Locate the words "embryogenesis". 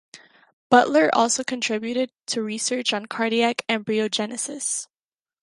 3.69-4.87